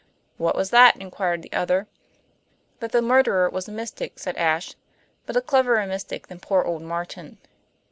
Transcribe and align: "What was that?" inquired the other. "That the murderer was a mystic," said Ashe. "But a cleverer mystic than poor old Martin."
"What 0.37 0.55
was 0.55 0.71
that?" 0.71 0.95
inquired 0.95 1.43
the 1.43 1.53
other. 1.53 1.85
"That 2.79 2.91
the 2.91 3.03
murderer 3.03 3.51
was 3.51 3.67
a 3.67 3.71
mystic," 3.71 4.17
said 4.17 4.35
Ashe. 4.35 4.73
"But 5.27 5.37
a 5.37 5.41
cleverer 5.41 5.85
mystic 5.85 6.25
than 6.25 6.39
poor 6.39 6.63
old 6.63 6.81
Martin." 6.81 7.37